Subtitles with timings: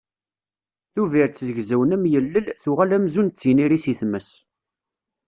[0.93, 4.29] Tubiret zegzawen am yilel, tuɣal amzun d tiniri seg tmes